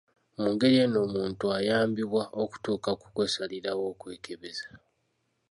Mu 0.37 0.47
ngeri 0.53 0.75
eno 0.83 0.97
omuntu 1.07 1.45
ayambibwa 1.57 2.23
okutuuka 2.43 2.91
ku 2.99 3.07
kwesalirawo 3.15 3.83
okwekebeza. 3.91 4.67